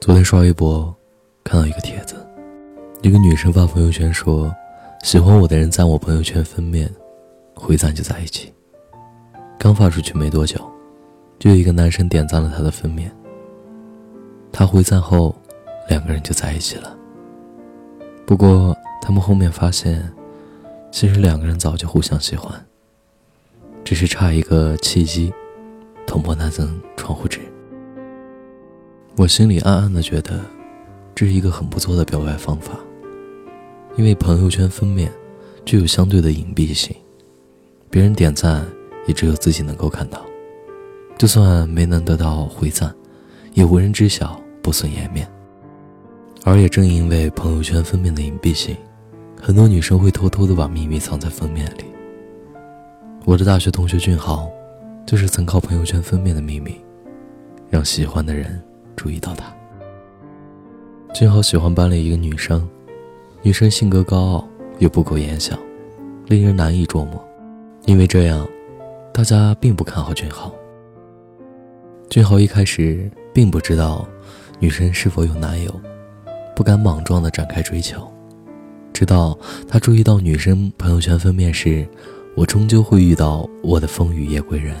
[0.00, 0.94] 昨天刷微博，
[1.42, 2.14] 看到一个帖子，
[3.02, 4.54] 一个女生发朋友圈说
[5.02, 6.88] ：“喜欢我的人赞我朋友圈封面，
[7.52, 8.52] 回赞就在一起。”
[9.58, 10.56] 刚发出去没多久，
[11.40, 13.10] 就有一个男生点赞了她的封面。
[14.52, 15.34] 他回赞后，
[15.88, 16.96] 两个人就在一起了。
[18.24, 20.08] 不过他们后面发现，
[20.92, 22.52] 其实两个人早就互相喜欢，
[23.82, 25.32] 只是差一个契机，
[26.06, 27.40] 捅破那层窗户纸。
[29.18, 30.38] 我心里暗暗的觉得，
[31.12, 32.78] 这是一个很不错的表白方法，
[33.96, 35.10] 因为朋友圈封面
[35.64, 36.94] 具有相对的隐蔽性，
[37.90, 38.64] 别人点赞
[39.08, 40.24] 也只有自己能够看到，
[41.18, 42.94] 就算没能得到回赞，
[43.54, 45.26] 也无人知晓，不损颜面。
[46.44, 48.76] 而也正因为朋友圈封面的隐蔽性，
[49.42, 51.86] 很多女生会偷偷的把秘密藏在封面里。
[53.24, 54.48] 我的大学同学俊豪，
[55.04, 56.76] 就是曾靠朋友圈封面的秘密，
[57.68, 58.62] 让喜欢的人。
[58.98, 59.46] 注意到他，
[61.14, 62.68] 俊浩喜欢班里一个女生，
[63.42, 64.48] 女生性格高傲
[64.80, 65.56] 又不苟言笑，
[66.26, 67.24] 令人难以捉摸。
[67.86, 68.46] 因为这样，
[69.14, 70.52] 大家并不看好俊豪。
[72.10, 74.06] 俊豪一开始并不知道
[74.58, 75.72] 女生是否有男友，
[76.56, 78.02] 不敢莽撞的展开追求，
[78.92, 79.38] 直到
[79.68, 81.86] 他注意到女生朋友圈封面是
[82.34, 84.74] “我终究会遇到我的风雨夜归人”，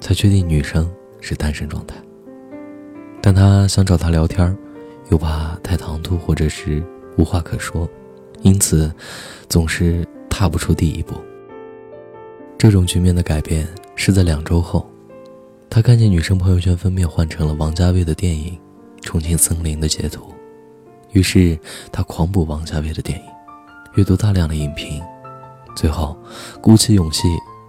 [0.00, 1.94] 才确定女生是单身状态。
[3.24, 4.54] 但他想找她聊天，
[5.10, 6.84] 又怕太唐突或者是
[7.16, 7.88] 无话可说，
[8.42, 8.94] 因此
[9.48, 11.14] 总是踏不出第一步。
[12.58, 14.86] 这种局面的改变是在两周后，
[15.70, 18.52] 他看见女生朋友圈封面换成了王家卫的电影
[19.02, 20.26] 《重庆森林》的截图，
[21.12, 21.58] 于是
[21.90, 23.24] 他狂补王家卫的电影，
[23.94, 25.02] 阅读大量的影评，
[25.74, 26.14] 最后
[26.60, 27.22] 鼓起勇气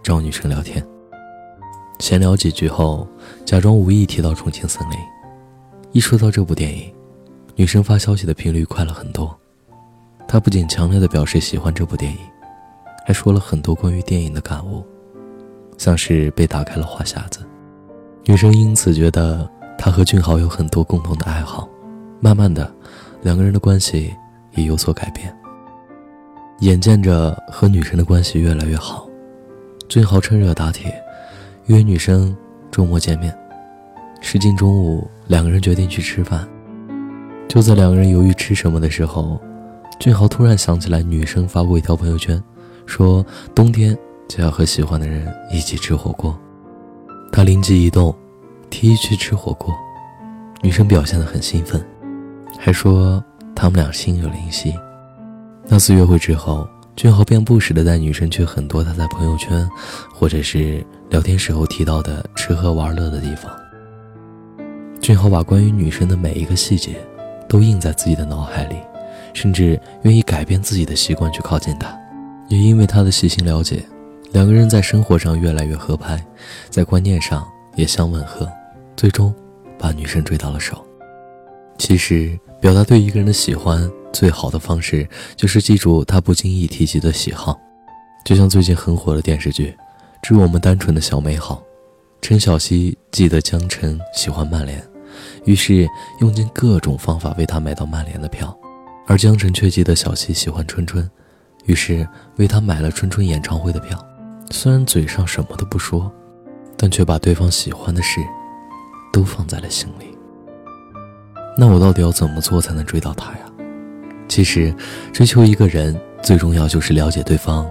[0.03, 0.85] 找女生聊天。
[1.99, 3.07] 闲聊几句后，
[3.45, 4.97] 假装无意提到《重庆森林》。
[5.95, 6.93] 一说到这部电影，
[7.55, 9.33] 女生发消息的频率快了很多。
[10.28, 12.17] 她不仅强烈的表示喜欢这部电影，
[13.07, 14.83] 还说了很多关于电影的感悟，
[15.78, 17.45] 像是被打开了话匣子。
[18.25, 21.66] 女生因此觉得她和俊豪有很多共同的爱好，
[22.19, 22.69] 慢慢的，
[23.22, 24.13] 两个人的关系
[24.56, 25.33] 也有所改变。
[26.59, 29.07] 眼见着和女生的关系越来越好，
[29.88, 30.94] 俊豪趁热打铁，
[31.67, 32.35] 约女生
[32.69, 33.33] 周末见面。
[34.21, 36.47] 时近中午，两个人决定去吃饭。
[37.47, 39.39] 就在两个人犹豫吃什么的时候，
[39.99, 42.41] 俊豪突然想起来女生发过一条朋友圈，
[42.85, 46.37] 说冬天就要和喜欢的人一起吃火锅。
[47.31, 48.15] 他灵机一动，
[48.69, 49.73] 提议去吃火锅。
[50.61, 51.83] 女生表现得很兴奋，
[52.59, 54.73] 还说他们俩心有灵犀。
[55.67, 59.69] 那次约会之后，俊豪便不时地带女生去很多他在朋友圈
[60.11, 63.51] 或者是聊天时候提到的吃喝玩乐的地方。
[65.05, 66.95] 最豪把关于女生的每一个细节，
[67.47, 68.75] 都印在自己的脑海里，
[69.35, 71.95] 甚至愿意改变自己的习惯去靠近她。
[72.47, 73.85] 也因为她的细心了解，
[74.31, 76.19] 两个人在生活上越来越合拍，
[76.71, 78.51] 在观念上也相吻合，
[78.97, 79.31] 最终
[79.77, 80.83] 把女生追到了手。
[81.77, 87.55] 其实，表达对一个人的喜欢，最好的方式就是记住他不经意提及的喜好。
[88.25, 89.67] 就像最近很火的电视剧
[90.23, 91.57] 《致我们单纯的小美好》，
[92.23, 94.81] 陈小希记得江辰喜欢曼联。
[95.45, 95.87] 于是
[96.19, 98.55] 用尽各种方法为他买到曼联的票，
[99.07, 101.09] 而江晨却记得小希喜欢春春，
[101.65, 103.97] 于是为他买了春春演唱会的票。
[104.51, 106.11] 虽然嘴上什么都不说，
[106.77, 108.19] 但却把对方喜欢的事
[109.11, 110.05] 都放在了心里。
[111.57, 113.39] 那我到底要怎么做才能追到他呀？
[114.27, 114.73] 其实，
[115.13, 117.65] 追求一个人最重要就是了解对方，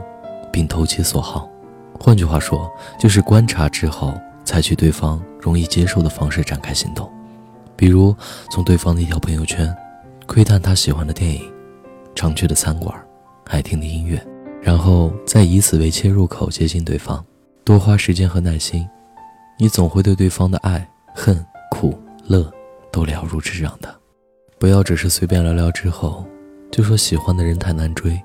[0.53, 1.49] 并投其所好。
[2.01, 7.14] 换句话说，就是观察之后，采取对方容易接受的方式展开行动。
[7.77, 8.15] 比如，
[8.51, 9.75] 从对方的一条朋友圈，
[10.27, 11.43] 窥探他喜欢的电影、
[12.15, 12.95] 常去的餐馆、
[13.47, 14.25] 爱听的音乐，
[14.63, 17.25] 然后再以此为切入口接近对方，
[17.65, 18.87] 多花时间和耐心，
[19.59, 21.99] 你总会对对方的爱、恨、苦、
[22.29, 22.51] 乐
[22.93, 23.93] 都了如指掌的。
[24.59, 26.25] 不要只是随便聊聊之后，
[26.71, 28.21] 就说喜欢的人太难追。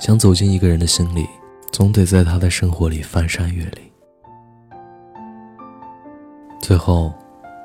[0.00, 1.26] 想走进一个人的心里，
[1.72, 3.82] 总得在他的生活里翻山越岭。
[6.60, 7.12] 最后。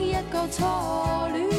[0.00, 0.62] 一个初
[1.32, 1.55] 恋。